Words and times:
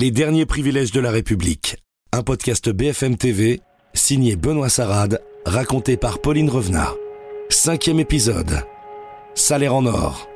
Les 0.00 0.10
derniers 0.10 0.46
privilèges 0.46 0.92
de 0.92 1.00
la 1.00 1.10
République. 1.10 1.76
Un 2.12 2.22
podcast 2.22 2.70
BFM 2.70 3.18
TV, 3.18 3.60
signé 3.92 4.34
Benoît 4.34 4.70
Sarade, 4.70 5.20
raconté 5.44 5.98
par 5.98 6.22
Pauline 6.22 6.48
Revenat. 6.48 6.94
Cinquième 7.50 8.00
épisode. 8.00 8.64
Salaire 9.34 9.74
en 9.74 9.84
or. 9.84 10.26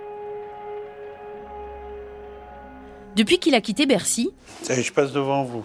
Depuis 3.16 3.38
qu'il 3.38 3.54
a 3.54 3.62
quitté 3.62 3.86
Bercy, 3.86 4.32
je 4.68 4.92
passe 4.92 5.12
devant 5.12 5.44
vous. 5.44 5.64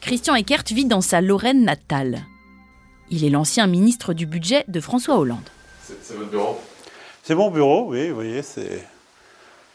Christian 0.00 0.34
Eckert 0.34 0.64
vit 0.72 0.86
dans 0.86 1.00
sa 1.00 1.20
Lorraine 1.20 1.62
natale. 1.62 2.26
Il 3.08 3.24
est 3.24 3.30
l'ancien 3.30 3.68
ministre 3.68 4.14
du 4.14 4.26
budget 4.26 4.64
de 4.66 4.80
François 4.80 5.16
Hollande. 5.16 5.48
C'est 6.02 6.16
votre 6.16 6.30
bureau? 6.30 6.58
C'est 7.22 7.36
mon 7.36 7.52
bureau, 7.52 7.86
oui, 7.88 8.08
vous 8.08 8.16
voyez, 8.16 8.42
c'est... 8.42 8.84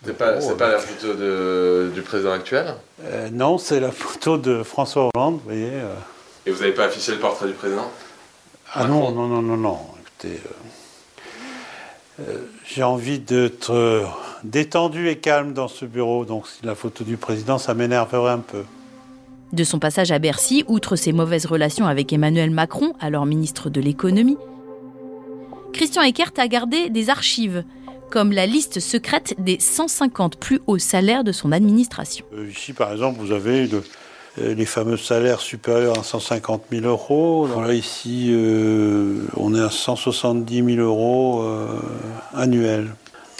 C'est 0.05 0.17
pas, 0.17 0.33
pas 0.57 0.71
la 0.71 0.79
photo 0.79 1.13
de, 1.13 1.91
du 1.93 2.01
président 2.01 2.33
actuel? 2.33 2.75
Euh, 3.05 3.29
Non, 3.31 3.57
c'est 3.57 3.79
la 3.79 3.91
photo 3.91 4.37
de 4.37 4.63
François 4.63 5.09
Hollande, 5.13 5.35
vous 5.35 5.45
voyez. 5.45 5.69
Euh. 5.71 5.95
Et 6.45 6.51
vous 6.51 6.59
n'avez 6.59 6.73
pas 6.73 6.85
affiché 6.85 7.13
le 7.13 7.19
portrait 7.19 7.47
du 7.47 7.53
président? 7.53 7.89
Ah 8.73 8.85
non, 8.85 9.11
non, 9.11 9.27
non, 9.27 9.41
non, 9.41 9.55
non. 9.55 9.79
Écoutez, 10.01 10.41
euh, 12.19 12.37
j'ai 12.65 12.83
envie 12.83 13.19
d'être 13.19 14.05
détendu 14.43 15.07
et 15.07 15.17
calme 15.17 15.53
dans 15.53 15.69
ce 15.69 15.85
bureau, 15.85 16.25
donc 16.25 16.47
si 16.47 16.65
la 16.65 16.75
photo 16.75 17.05
du 17.05 17.15
président, 17.15 17.57
ça 17.57 17.73
m'énerverait 17.73 18.31
un 18.31 18.39
peu. 18.39 18.63
De 19.53 19.63
son 19.63 19.79
passage 19.79 20.11
à 20.11 20.19
Bercy, 20.19 20.65
outre 20.67 20.95
ses 20.95 21.13
mauvaises 21.13 21.45
relations 21.45 21.85
avec 21.85 22.11
Emmanuel 22.11 22.51
Macron, 22.51 22.93
alors 22.99 23.25
ministre 23.25 23.69
de 23.69 23.79
l'économie, 23.79 24.37
Christian 25.71 26.01
Eckert 26.01 26.31
a 26.37 26.47
gardé 26.47 26.89
des 26.89 27.09
archives 27.09 27.63
comme 28.13 28.31
la 28.31 28.45
liste 28.45 28.79
secrète 28.79 29.33
des 29.39 29.59
150 29.59 30.37
plus 30.37 30.61
hauts 30.67 30.77
salaires 30.77 31.23
de 31.23 31.31
son 31.31 31.51
administration. 31.51 32.23
Euh, 32.37 32.47
ici, 32.47 32.71
par 32.71 32.91
exemple, 32.91 33.19
vous 33.19 33.31
avez 33.31 33.67
euh, 33.67 34.53
les 34.53 34.67
fameux 34.67 34.97
salaires 34.97 35.39
supérieurs 35.39 35.97
à 35.97 36.03
150 36.03 36.65
000 36.71 36.85
euros. 36.85 37.47
Là, 37.47 37.73
ici, 37.73 38.29
euh, 38.29 39.25
on 39.35 39.55
est 39.55 39.59
à 39.59 39.71
170 39.71 40.75
000 40.75 40.87
euros 40.87 41.43
annuels. 42.35 42.93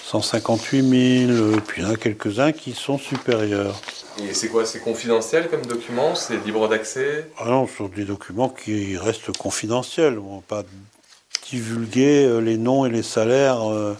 158 0.06 1.28
000, 1.28 1.60
puis 1.68 1.84
il 1.84 1.88
y 1.88 1.88
en 1.88 1.94
a 1.94 1.96
quelques-uns 1.96 2.52
qui 2.52 2.72
sont 2.72 2.98
supérieurs. 2.98 3.80
Et 4.24 4.34
c'est 4.34 4.48
quoi 4.48 4.66
C'est 4.66 4.80
confidentiel 4.80 5.50
comme 5.50 5.66
document? 5.68 6.16
C'est 6.16 6.44
libre 6.44 6.68
d'accès? 6.68 7.30
Ah 7.38 7.46
non, 7.46 7.68
ce 7.68 7.78
sont 7.78 7.90
des 7.96 8.06
documents 8.06 8.50
qui 8.50 8.98
restent 8.98 9.38
confidentiels. 9.38 10.18
On 10.18 10.38
ne 10.38 10.38
va 10.38 10.44
pas 10.48 10.64
divulguer 11.52 12.42
les 12.42 12.58
noms 12.58 12.86
et 12.88 12.90
les 12.90 13.04
salaires 13.04 13.72
euh, 13.72 13.96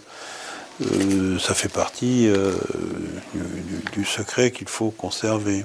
ça 1.38 1.54
fait 1.54 1.72
partie 1.72 2.26
euh, 2.28 2.52
du, 3.92 4.04
secret 4.04 4.50
qu'il 4.50 4.68
faut 4.68 4.90
conserver. 4.90 5.64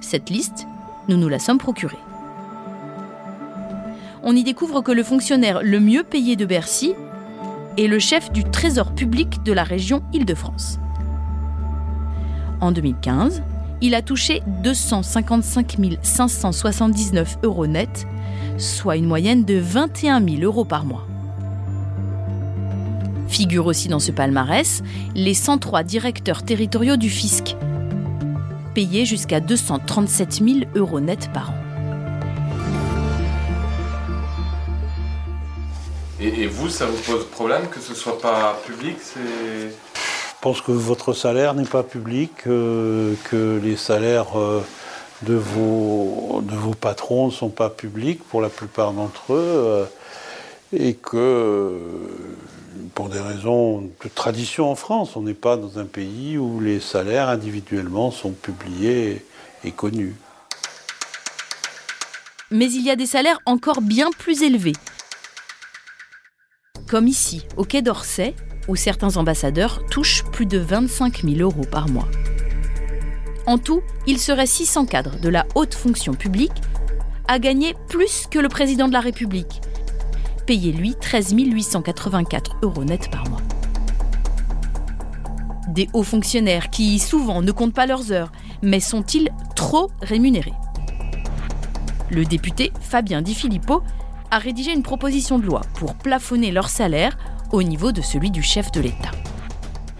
Cette 0.00 0.30
liste, 0.30 0.66
nous 1.08 1.16
nous 1.16 1.28
la 1.28 1.38
sommes 1.38 1.58
procurée. 1.58 1.98
On 4.22 4.36
y 4.36 4.44
découvre 4.44 4.82
que 4.82 4.92
le 4.92 5.02
fonctionnaire 5.02 5.62
le 5.62 5.80
mieux 5.80 6.04
payé 6.04 6.36
de 6.36 6.44
Bercy 6.44 6.94
est 7.76 7.88
le 7.88 7.98
chef 7.98 8.30
du 8.30 8.44
Trésor 8.44 8.94
public 8.94 9.42
de 9.42 9.52
la 9.52 9.64
région 9.64 10.02
Île-de-France. 10.12 10.78
En 12.60 12.70
2015, 12.70 13.42
il 13.80 13.96
a 13.96 14.02
touché 14.02 14.42
255 14.62 15.76
579 16.02 17.38
euros 17.42 17.66
nets, 17.66 18.06
soit 18.58 18.96
une 18.96 19.06
moyenne 19.06 19.44
de 19.44 19.58
21 19.58 20.24
000 20.24 20.42
euros 20.42 20.64
par 20.64 20.84
mois. 20.84 21.08
Figurent 23.32 23.64
aussi 23.64 23.88
dans 23.88 23.98
ce 23.98 24.12
palmarès 24.12 24.82
les 25.14 25.32
103 25.32 25.84
directeurs 25.84 26.42
territoriaux 26.42 26.98
du 26.98 27.08
fisc, 27.08 27.56
payés 28.74 29.06
jusqu'à 29.06 29.40
237 29.40 30.32
000 30.34 30.46
euros 30.74 31.00
net 31.00 31.30
par 31.32 31.52
an. 31.52 31.54
Et, 36.20 36.46
vous, 36.46 36.68
ça 36.68 36.84
vous 36.84 36.98
pose 37.10 37.26
problème 37.26 37.68
que 37.68 37.80
ce 37.80 37.94
soit 37.94 38.20
pas 38.20 38.60
public 38.66 38.98
Je 39.16 39.70
pense 40.42 40.60
que 40.60 40.70
votre 40.70 41.14
salaire 41.14 41.54
n'est 41.54 41.64
pas 41.64 41.82
public, 41.82 42.32
euh, 42.46 43.14
que 43.30 43.58
les 43.64 43.76
salaires 43.76 44.38
euh, 44.38 44.62
de, 45.22 45.34
vos, 45.34 46.42
de 46.44 46.54
vos 46.54 46.74
patrons 46.74 47.28
ne 47.28 47.32
sont 47.32 47.48
pas 47.48 47.70
publics 47.70 48.22
pour 48.28 48.42
la 48.42 48.50
plupart 48.50 48.92
d'entre 48.92 49.32
eux, 49.32 49.40
euh, 49.40 49.84
et 50.74 50.92
que 50.92 51.72
pour 52.94 53.08
des 53.08 53.20
raisons 53.20 53.80
de 53.82 54.08
tradition 54.14 54.70
en 54.70 54.74
France. 54.74 55.16
On 55.16 55.22
n'est 55.22 55.34
pas 55.34 55.56
dans 55.56 55.78
un 55.78 55.84
pays 55.84 56.38
où 56.38 56.60
les 56.60 56.80
salaires 56.80 57.28
individuellement 57.28 58.10
sont 58.10 58.32
publiés 58.32 59.24
et 59.64 59.70
connus. 59.70 60.14
Mais 62.50 62.70
il 62.70 62.82
y 62.82 62.90
a 62.90 62.96
des 62.96 63.06
salaires 63.06 63.40
encore 63.46 63.80
bien 63.80 64.10
plus 64.18 64.42
élevés. 64.42 64.74
Comme 66.88 67.08
ici, 67.08 67.46
au 67.56 67.64
Quai 67.64 67.80
d'Orsay, 67.80 68.34
où 68.68 68.76
certains 68.76 69.16
ambassadeurs 69.16 69.84
touchent 69.86 70.24
plus 70.24 70.46
de 70.46 70.58
25 70.58 71.22
000 71.22 71.36
euros 71.40 71.66
par 71.70 71.88
mois. 71.88 72.08
En 73.46 73.58
tout, 73.58 73.82
il 74.06 74.18
serait 74.18 74.46
600 74.46 74.86
cadres 74.86 75.18
de 75.18 75.28
la 75.28 75.46
haute 75.54 75.74
fonction 75.74 76.14
publique 76.14 76.52
à 77.26 77.38
gagner 77.38 77.74
plus 77.88 78.26
que 78.30 78.38
le 78.38 78.48
président 78.48 78.88
de 78.88 78.92
la 78.92 79.00
République 79.00 79.62
payé 80.46 80.72
lui 80.72 80.94
13 80.94 81.34
884 81.34 82.56
euros 82.62 82.84
net 82.84 83.10
par 83.10 83.28
mois. 83.28 83.40
Des 85.68 85.88
hauts 85.92 86.02
fonctionnaires 86.02 86.70
qui 86.70 86.98
souvent 86.98 87.40
ne 87.40 87.52
comptent 87.52 87.74
pas 87.74 87.86
leurs 87.86 88.12
heures, 88.12 88.32
mais 88.62 88.80
sont-ils 88.80 89.30
trop 89.56 89.90
rémunérés? 90.02 90.52
Le 92.10 92.24
député 92.24 92.72
Fabien 92.80 93.22
Di 93.22 93.34
Filippo 93.34 93.82
a 94.30 94.38
rédigé 94.38 94.72
une 94.72 94.82
proposition 94.82 95.38
de 95.38 95.46
loi 95.46 95.62
pour 95.74 95.94
plafonner 95.94 96.50
leur 96.50 96.68
salaire 96.68 97.16
au 97.52 97.62
niveau 97.62 97.92
de 97.92 98.02
celui 98.02 98.30
du 98.30 98.42
chef 98.42 98.70
de 98.72 98.80
l'État. 98.80 99.10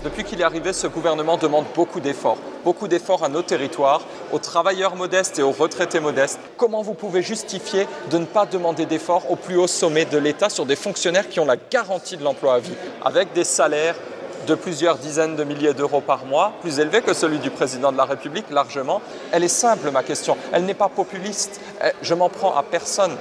Depuis 0.04 0.24
qu'il 0.24 0.40
est 0.40 0.44
arrivé, 0.44 0.72
ce 0.72 0.88
gouvernement 0.88 1.36
demande 1.36 1.64
beaucoup 1.76 2.00
d'efforts, 2.00 2.38
beaucoup 2.64 2.88
d'efforts 2.88 3.22
à 3.22 3.28
nos 3.28 3.42
territoires, 3.42 4.02
aux 4.32 4.40
travailleurs 4.40 4.96
modestes 4.96 5.38
et 5.38 5.42
aux 5.42 5.52
retraités 5.52 6.00
modestes. 6.00 6.40
Comment 6.56 6.82
vous 6.82 6.94
pouvez 6.94 7.22
justifier 7.22 7.86
de 8.10 8.18
ne 8.18 8.24
pas 8.24 8.44
demander 8.44 8.84
d'efforts 8.84 9.30
au 9.30 9.36
plus 9.36 9.56
haut 9.56 9.68
sommet 9.68 10.04
de 10.04 10.18
l'État 10.18 10.48
sur 10.48 10.66
des 10.66 10.74
fonctionnaires 10.74 11.28
qui 11.28 11.38
ont 11.38 11.44
la 11.44 11.56
garantie 11.56 12.16
de 12.16 12.24
l'emploi 12.24 12.54
à 12.54 12.58
vie, 12.58 12.74
avec 13.04 13.32
des 13.32 13.44
salaires 13.44 13.94
de 14.48 14.56
plusieurs 14.56 14.98
dizaines 14.98 15.36
de 15.36 15.44
milliers 15.44 15.72
d'euros 15.72 16.00
par 16.00 16.24
mois, 16.24 16.52
plus 16.62 16.80
élevés 16.80 17.02
que 17.02 17.14
celui 17.14 17.38
du 17.38 17.50
président 17.50 17.92
de 17.92 17.96
la 17.96 18.04
République, 18.04 18.50
largement? 18.50 19.00
Elle 19.30 19.44
est 19.44 19.48
simple, 19.48 19.88
ma 19.92 20.02
question. 20.02 20.36
Elle 20.52 20.64
n'est 20.64 20.74
pas 20.74 20.88
populiste. 20.88 21.60
Eh, 21.80 21.90
je 22.02 22.14
m'en 22.14 22.28
prends 22.28 22.56
à 22.56 22.64
personne. 22.64 23.16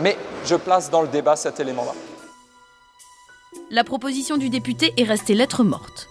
Mais 0.00 0.16
je 0.44 0.56
place 0.56 0.90
dans 0.90 1.02
le 1.02 1.08
débat 1.08 1.36
cet 1.36 1.60
élément-là 1.60 1.92
la 3.70 3.84
proposition 3.84 4.38
du 4.38 4.48
député 4.48 4.94
est 4.96 5.04
restée 5.04 5.34
lettre 5.34 5.62
morte. 5.62 6.08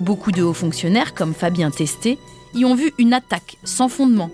Beaucoup 0.00 0.32
de 0.32 0.42
hauts 0.42 0.52
fonctionnaires, 0.52 1.14
comme 1.14 1.34
Fabien 1.34 1.70
Testé, 1.70 2.18
y 2.54 2.64
ont 2.64 2.74
vu 2.74 2.92
une 2.98 3.14
attaque 3.14 3.56
sans 3.64 3.88
fondement. 3.88 4.30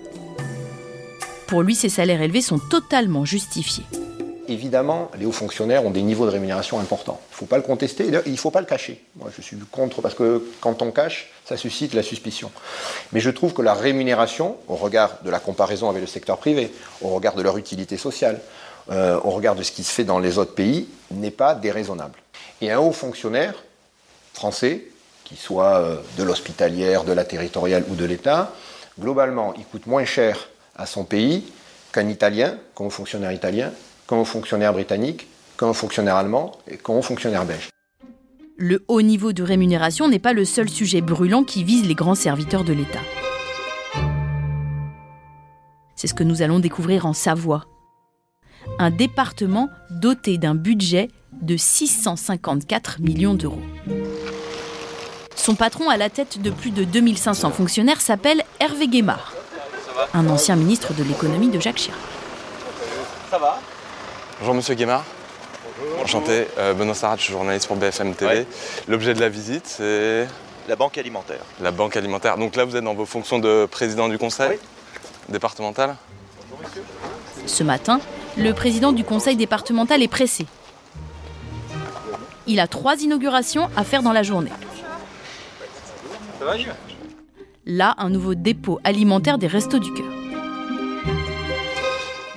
Pour 1.47 1.61
lui, 1.63 1.75
ces 1.75 1.89
salaires 1.89 2.21
élevés 2.21 2.41
sont 2.41 2.59
totalement 2.59 3.23
justifiés. 3.23 3.85
Évidemment, 4.47 5.11
les 5.17 5.27
hauts 5.27 5.31
fonctionnaires 5.31 5.85
ont 5.85 5.91
des 5.91 6.01
niveaux 6.01 6.25
de 6.25 6.31
rémunération 6.31 6.79
importants. 6.79 7.21
Il 7.29 7.33
ne 7.33 7.37
faut 7.37 7.45
pas 7.45 7.57
le 7.57 7.63
contester, 7.63 8.07
il 8.25 8.31
ne 8.31 8.37
faut 8.37 8.49
pas 8.49 8.61
le 8.61 8.65
cacher. 8.65 8.99
Moi, 9.15 9.29
je 9.35 9.43
suis 9.43 9.55
contre 9.71 10.01
parce 10.01 10.15
que 10.15 10.43
quand 10.59 10.81
on 10.81 10.91
cache, 10.91 11.29
ça 11.45 11.55
suscite 11.55 11.93
la 11.93 12.01
suspicion. 12.01 12.51
Mais 13.13 13.19
je 13.19 13.29
trouve 13.29 13.53
que 13.53 13.61
la 13.61 13.75
rémunération, 13.75 14.57
au 14.67 14.75
regard 14.75 15.19
de 15.23 15.29
la 15.29 15.39
comparaison 15.39 15.87
avec 15.87 16.01
le 16.01 16.07
secteur 16.07 16.39
privé, 16.39 16.71
au 17.01 17.09
regard 17.09 17.35
de 17.35 17.43
leur 17.43 17.57
utilité 17.57 17.95
sociale, 17.95 18.41
euh, 18.91 19.19
au 19.23 19.29
regard 19.29 19.55
de 19.55 19.63
ce 19.63 19.71
qui 19.71 19.83
se 19.83 19.91
fait 19.91 20.03
dans 20.03 20.19
les 20.19 20.37
autres 20.37 20.53
pays, 20.53 20.87
n'est 21.11 21.31
pas 21.31 21.55
déraisonnable. 21.55 22.19
Et 22.61 22.71
un 22.71 22.79
haut 22.79 22.91
fonctionnaire 22.91 23.53
français, 24.33 24.85
qui 25.23 25.35
soit 25.35 25.77
euh, 25.77 25.97
de 26.17 26.23
l'hospitalière, 26.23 27.03
de 27.03 27.13
la 27.13 27.23
territoriale 27.23 27.83
ou 27.89 27.95
de 27.95 28.05
l'État, 28.05 28.51
globalement, 28.99 29.53
il 29.57 29.65
coûte 29.65 29.85
moins 29.85 30.05
cher 30.05 30.49
à 30.75 30.85
son 30.85 31.03
pays 31.03 31.43
qu'un 31.91 32.07
Italien, 32.07 32.57
qu'un 32.75 32.89
fonctionnaire 32.89 33.31
italien, 33.31 33.71
qu'un 34.07 34.23
fonctionnaire 34.23 34.73
britannique, 34.73 35.27
qu'un 35.57 35.73
fonctionnaire 35.73 36.15
allemand 36.15 36.53
et 36.67 36.77
qu'un 36.77 37.01
fonctionnaire 37.01 37.45
belge. 37.45 37.69
Le 38.57 38.83
haut 38.87 39.01
niveau 39.01 39.33
de 39.33 39.43
rémunération 39.43 40.07
n'est 40.07 40.19
pas 40.19 40.33
le 40.33 40.45
seul 40.45 40.69
sujet 40.69 41.01
brûlant 41.01 41.43
qui 41.43 41.63
vise 41.63 41.85
les 41.85 41.95
grands 41.95 42.15
serviteurs 42.15 42.63
de 42.63 42.73
l'État. 42.73 42.99
C'est 45.95 46.07
ce 46.07 46.13
que 46.13 46.23
nous 46.23 46.41
allons 46.41 46.59
découvrir 46.59 47.05
en 47.05 47.13
Savoie, 47.13 47.65
un 48.79 48.91
département 48.91 49.69
doté 49.89 50.37
d'un 50.37 50.55
budget 50.55 51.09
de 51.41 51.57
654 51.57 52.99
millions 52.99 53.33
d'euros. 53.33 53.61
Son 55.35 55.55
patron 55.55 55.89
à 55.89 55.97
la 55.97 56.09
tête 56.09 56.41
de 56.41 56.49
plus 56.49 56.71
de 56.71 56.83
2500 56.83 57.51
fonctionnaires 57.51 58.01
s'appelle 58.01 58.43
Hervé 58.59 58.87
Guémard, 58.87 59.33
un 60.13 60.27
ancien 60.29 60.55
ministre 60.55 60.93
de 60.93 61.03
l'économie 61.03 61.49
de 61.49 61.59
Jacques 61.59 61.77
Chirac. 61.77 61.99
Ça 63.31 63.37
va 63.37 63.59
Bonjour 64.39 64.55
Monsieur 64.55 64.75
Guémard. 64.75 65.05
Enchanté, 66.03 66.47
euh, 66.57 66.73
Benoît 66.73 66.93
Sarat, 66.93 67.17
je 67.17 67.23
suis 67.23 67.33
journaliste 67.33 67.67
pour 67.67 67.77
BFM 67.77 68.13
TV. 68.15 68.45
L'objet 68.87 69.13
de 69.13 69.19
la 69.19 69.29
visite, 69.29 69.65
c'est 69.65 70.27
la 70.67 70.75
banque 70.75 70.97
alimentaire. 70.97 71.41
La 71.61 71.71
banque 71.71 71.95
alimentaire. 71.95 72.37
Donc 72.37 72.55
là, 72.55 72.65
vous 72.65 72.75
êtes 72.75 72.83
dans 72.83 72.93
vos 72.93 73.05
fonctions 73.05 73.39
de 73.39 73.65
président 73.65 74.09
du 74.09 74.17
conseil 74.17 74.59
départemental? 75.29 75.95
Ce 77.45 77.63
matin, 77.63 77.99
le 78.39 78.53
président 78.53 78.93
du 78.93 79.03
conseil 79.03 79.35
départemental 79.35 80.01
est 80.01 80.07
pressé. 80.07 80.45
Il 82.47 82.59
a 82.59 82.67
trois 82.67 83.01
inaugurations 83.01 83.69
à 83.75 83.83
faire 83.83 84.01
dans 84.01 84.13
la 84.13 84.23
journée. 84.23 84.51
Là, 87.65 87.95
un 87.97 88.09
nouveau 88.09 88.35
dépôt 88.35 88.79
alimentaire 88.83 89.37
des 89.37 89.47
Restos 89.47 89.79
du 89.79 89.93
Cœur. 89.93 90.05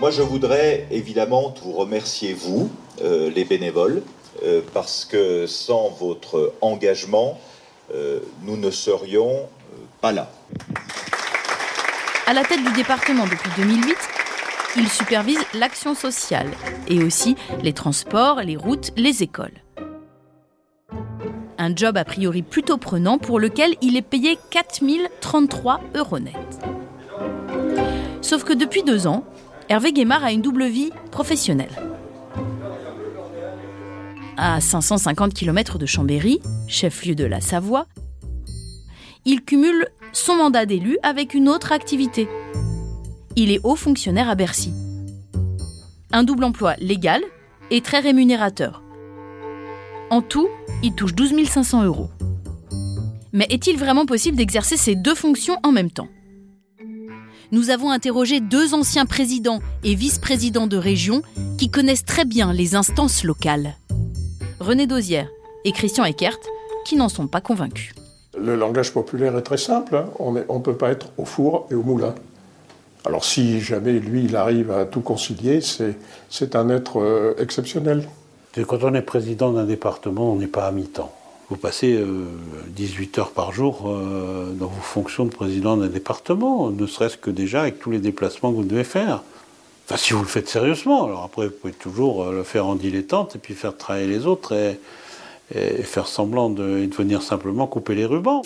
Moi, 0.00 0.10
je 0.10 0.22
voudrais 0.22 0.88
évidemment 0.90 1.54
vous 1.62 1.72
remercier, 1.72 2.34
vous, 2.34 2.70
euh, 3.02 3.30
les 3.30 3.44
bénévoles, 3.44 4.02
euh, 4.42 4.60
parce 4.74 5.04
que 5.04 5.46
sans 5.46 5.90
votre 5.90 6.52
engagement, 6.60 7.38
euh, 7.94 8.18
nous 8.42 8.56
ne 8.56 8.72
serions 8.72 9.48
pas 10.00 10.10
là. 10.10 10.28
À 12.26 12.32
la 12.32 12.42
tête 12.42 12.64
du 12.64 12.72
département 12.72 13.24
depuis 13.24 13.50
2008, 13.56 13.96
il 14.76 14.88
supervise 14.88 15.40
l'action 15.54 15.94
sociale 15.94 16.50
et 16.88 17.02
aussi 17.02 17.36
les 17.62 17.72
transports, 17.72 18.40
les 18.40 18.56
routes, 18.56 18.92
les 18.96 19.22
écoles. 19.22 19.62
Un 21.58 21.76
job 21.76 21.96
a 21.96 22.04
priori 22.04 22.42
plutôt 22.42 22.78
prenant 22.78 23.18
pour 23.18 23.38
lequel 23.38 23.74
il 23.82 23.96
est 23.96 24.02
payé 24.02 24.38
4033 24.50 25.80
euros 25.94 26.18
net. 26.18 26.34
Sauf 28.20 28.44
que 28.44 28.52
depuis 28.52 28.82
deux 28.82 29.06
ans, 29.06 29.24
Hervé 29.68 29.92
Guémard 29.92 30.24
a 30.24 30.32
une 30.32 30.42
double 30.42 30.66
vie 30.66 30.90
professionnelle. 31.10 31.70
À 34.36 34.60
550 34.60 35.34
km 35.34 35.78
de 35.78 35.86
Chambéry, 35.86 36.40
chef-lieu 36.66 37.14
de 37.14 37.24
la 37.24 37.40
Savoie, 37.40 37.86
il 39.24 39.42
cumule 39.44 39.86
son 40.12 40.36
mandat 40.36 40.66
d'élu 40.66 40.98
avec 41.02 41.34
une 41.34 41.48
autre 41.48 41.70
activité. 41.70 42.28
Il 43.34 43.50
est 43.50 43.60
haut 43.64 43.76
fonctionnaire 43.76 44.28
à 44.28 44.34
Bercy. 44.34 44.72
Un 46.12 46.22
double 46.22 46.44
emploi 46.44 46.74
légal 46.78 47.22
et 47.70 47.80
très 47.80 48.00
rémunérateur. 48.00 48.82
En 50.10 50.20
tout, 50.20 50.48
il 50.82 50.94
touche 50.94 51.14
12 51.14 51.32
500 51.46 51.84
euros. 51.84 52.10
Mais 53.32 53.46
est-il 53.48 53.78
vraiment 53.78 54.04
possible 54.04 54.36
d'exercer 54.36 54.76
ces 54.76 54.94
deux 54.94 55.14
fonctions 55.14 55.56
en 55.62 55.72
même 55.72 55.90
temps? 55.90 56.08
Nous 57.50 57.70
avons 57.70 57.90
interrogé 57.90 58.40
deux 58.40 58.74
anciens 58.74 59.06
présidents 59.06 59.60
et 59.82 59.94
vice-présidents 59.94 60.66
de 60.66 60.76
région 60.76 61.22
qui 61.56 61.70
connaissent 61.70 62.04
très 62.04 62.26
bien 62.26 62.52
les 62.52 62.74
instances 62.74 63.24
locales. 63.24 63.76
René 64.60 64.86
Dosière 64.86 65.28
et 65.64 65.72
Christian 65.72 66.04
Eckert, 66.04 66.38
qui 66.84 66.96
n'en 66.96 67.08
sont 67.08 67.28
pas 67.28 67.40
convaincus. 67.40 67.94
Le 68.38 68.56
langage 68.56 68.92
populaire 68.92 69.36
est 69.36 69.42
très 69.42 69.58
simple. 69.58 69.96
Hein. 69.96 70.10
On 70.18 70.32
ne 70.32 70.62
peut 70.62 70.76
pas 70.76 70.90
être 70.90 71.08
au 71.16 71.24
four 71.24 71.66
et 71.70 71.74
au 71.74 71.82
moulin. 71.82 72.14
Alors 73.04 73.24
si 73.24 73.60
jamais 73.60 73.92
lui, 73.92 74.24
il 74.24 74.36
arrive 74.36 74.70
à 74.70 74.84
tout 74.84 75.00
concilier, 75.00 75.60
c'est 75.60 76.56
un 76.56 76.68
être 76.68 77.00
euh, 77.00 77.34
exceptionnel. 77.38 78.08
Quand 78.54 78.84
on 78.84 78.94
est 78.94 79.02
président 79.02 79.50
d'un 79.52 79.64
département, 79.64 80.32
on 80.32 80.36
n'est 80.36 80.46
pas 80.46 80.66
à 80.66 80.72
mi-temps. 80.72 81.12
Vous 81.48 81.56
passez 81.56 81.98
18 82.68 83.18
euh, 83.18 83.20
heures 83.20 83.30
par 83.32 83.52
jour 83.52 83.84
euh, 83.86 84.52
dans 84.52 84.66
vos 84.66 84.80
fonctions 84.80 85.24
de 85.24 85.30
président 85.30 85.76
d'un 85.76 85.88
département, 85.88 86.70
ne 86.70 86.86
serait-ce 86.86 87.16
que 87.16 87.30
déjà 87.30 87.62
avec 87.62 87.80
tous 87.80 87.90
les 87.90 87.98
déplacements 87.98 88.50
que 88.50 88.56
vous 88.56 88.64
devez 88.64 88.84
faire. 88.84 89.22
Enfin, 89.86 89.96
si 89.96 90.12
vous 90.12 90.20
le 90.20 90.28
faites 90.28 90.48
sérieusement. 90.48 91.04
Alors 91.04 91.24
après, 91.24 91.46
vous 91.46 91.54
pouvez 91.60 91.72
toujours 91.72 92.30
le 92.30 92.44
faire 92.44 92.66
en 92.66 92.76
dilettante 92.76 93.34
et 93.34 93.38
puis 93.38 93.54
faire 93.54 93.76
travailler 93.76 94.06
les 94.06 94.26
autres 94.26 94.54
et, 94.54 94.78
faire 95.82 96.06
semblant 96.06 96.48
de, 96.48 96.86
de 96.86 96.94
venir 96.94 97.20
simplement 97.20 97.66
couper 97.66 97.94
les 97.94 98.06
rubans. 98.06 98.42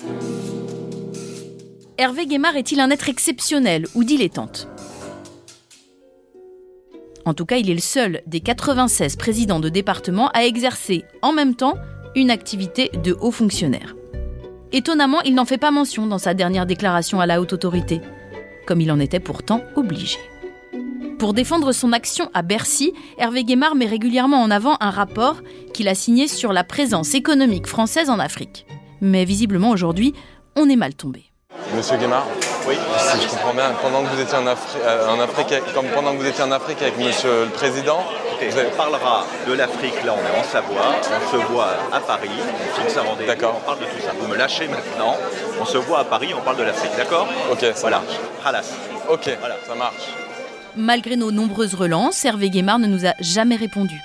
Hervé 1.99 2.27
Guémard 2.27 2.57
est-il 2.57 2.81
un 2.81 2.91
être 2.91 3.09
exceptionnel 3.09 3.87
ou 3.95 4.05
dilettante 4.05 4.69
En 7.25 7.33
tout 7.33 7.47
cas, 7.47 7.57
il 7.57 7.71
est 7.71 7.75
le 7.75 7.81
seul 7.81 8.21
des 8.27 8.41
96 8.41 9.17
présidents 9.17 9.61
de 9.61 9.71
département 9.71 10.29
à 10.35 10.45
exercer 10.45 11.05
en 11.23 11.33
même 11.33 11.55
temps 11.55 11.75
une 12.15 12.31
activité 12.31 12.91
de 13.03 13.17
haut 13.19 13.31
fonctionnaire. 13.31 13.97
Étonnamment, 14.73 15.23
il 15.23 15.35
n'en 15.35 15.47
fait 15.47 15.57
pas 15.57 15.71
mention 15.71 16.07
dans 16.07 16.19
sa 16.19 16.35
dernière 16.35 16.67
déclaration 16.67 17.19
à 17.19 17.25
la 17.25 17.41
haute 17.41 17.55
autorité, 17.55 18.03
comme 18.67 18.83
il 18.83 18.93
en 18.93 19.01
était 19.01 19.21
pourtant 19.21 19.63
obligé. 19.75 20.19
Pour 21.19 21.33
défendre 21.33 21.73
son 21.73 21.95
action 21.95 22.31
à 22.35 22.43
Bercy, 22.43 22.93
Hervé 23.17 23.43
Guémard 23.43 23.75
met 23.75 23.87
régulièrement 23.87 24.43
en 24.43 24.51
avant 24.51 24.77
un 24.81 24.91
rapport 24.91 25.41
qu'il 25.73 25.89
a 25.89 25.95
signé 25.95 26.29
sur 26.29 26.53
la 26.53 26.63
présence 26.63 27.15
économique 27.15 27.67
française 27.67 28.11
en 28.11 28.19
Afrique. 28.19 28.67
Mais 29.01 29.25
visiblement 29.25 29.71
aujourd'hui, 29.71 30.13
on 30.57 30.69
est 30.69 30.77
mal 30.77 30.95
tombé. 30.95 31.31
Monsieur 31.75 31.97
Guémard 31.97 32.27
Oui. 32.69 32.77
Si 32.99 33.23
je 33.23 33.29
comprends 33.29 33.53
bien, 33.55 33.73
pendant 33.83 34.03
que 34.03 34.09
vous 34.15 34.21
étiez 34.21 34.37
en, 34.39 34.47
euh, 34.47 35.09
en 35.09 35.21
Afrique, 35.21 35.55
comme 35.75 35.87
pendant 35.87 36.13
que 36.13 36.19
vous 36.19 36.27
étiez 36.27 36.43
en 36.45 36.53
Afrique 36.53 36.81
avec 36.81 36.99
Monsieur 36.99 37.45
le 37.45 37.51
Président. 37.51 37.99
On 38.39 38.77
parlera 38.77 39.25
de 39.49 39.53
l'Afrique, 39.55 40.05
là 40.05 40.15
on 40.15 40.19
est 40.19 40.39
en 40.39 40.45
Savoie, 40.45 40.95
on 41.27 41.31
se 41.33 41.37
voit 41.51 41.69
à 41.91 42.01
Paris, 42.01 42.29
on 42.39 42.81
fixe 42.83 42.95
un 42.99 43.01
rendez-vous, 43.01 43.27
D'accord. 43.29 43.59
on 43.63 43.65
parle 43.65 43.79
de 43.79 43.85
tout 43.85 44.03
ça. 44.05 44.13
Vous 44.21 44.29
me 44.29 44.37
lâchez 44.37 44.69
maintenant, 44.69 45.17
on 45.59 45.65
se 45.65 45.79
voit 45.79 46.01
à 46.01 46.05
Paris, 46.05 46.35
on 46.37 46.43
parle 46.43 46.59
de 46.59 46.65
l'Afrique, 46.65 46.91
d'accord 46.99 47.27
Ok, 47.51 47.61
ça 47.63 47.73
voilà. 47.81 48.01
marche. 48.01 48.17
Ralas. 48.45 48.73
Ok, 49.09 49.31
voilà. 49.41 49.57
ça 49.67 49.75
marche. 49.75 50.03
Malgré 50.77 51.17
nos 51.17 51.31
nombreuses 51.33 51.75
relances, 51.75 52.23
Hervé 52.27 52.51
Guémard 52.51 52.79
ne 52.79 52.87
nous 52.87 53.07
a 53.07 53.15
jamais 53.21 53.57
répondu. 53.57 54.03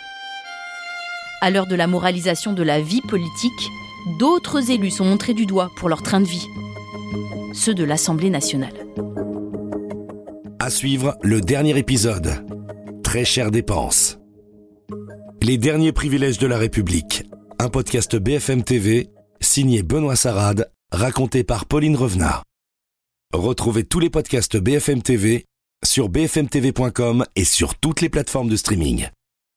À 1.42 1.50
l'heure 1.50 1.68
de 1.68 1.75
la 1.75 1.88
moralisation 1.88 2.54
de 2.54 2.64
la 2.64 2.80
vie 2.80 3.02
politique, 3.02 3.69
d'autres 4.18 4.72
élus 4.72 4.92
sont 4.92 5.06
montrés 5.06 5.34
du 5.34 5.46
doigt 5.46 5.72
pour 5.75 5.90
leur 5.90 6.04
train 6.04 6.22
de 6.22 6.28
vie 6.28 6.48
ceux 7.53 7.74
de 7.74 7.83
l'Assemblée 7.83 8.30
nationale. 8.30 8.74
À 10.59 10.69
suivre 10.69 11.18
le 11.21 11.42
dernier 11.42 11.77
épisode. 11.77 12.45
Très 13.03 13.25
chère 13.25 13.51
dépense. 13.51 14.19
Les 15.42 15.57
derniers 15.57 15.92
privilèges 15.92 16.38
de 16.38 16.48
la 16.48 16.57
République. 16.57 17.24
Un 17.59 17.69
podcast 17.69 18.15
BFM 18.15 18.63
TV, 18.63 19.09
signé 19.39 19.83
Benoît 19.83 20.15
Sarade, 20.15 20.71
raconté 20.92 21.44
par 21.44 21.65
Pauline 21.65 21.95
Revenard. 21.95 22.44
Retrouvez 23.33 23.83
tous 23.83 24.00
les 24.00 24.09
podcasts 24.09 24.57
BFM 24.57 25.01
TV 25.01 25.45
sur 25.83 26.09
bfmtv.com 26.09 27.25
et 27.36 27.45
sur 27.45 27.75
toutes 27.75 28.01
les 28.01 28.09
plateformes 28.09 28.50
de 28.50 28.56
streaming. 28.56 29.07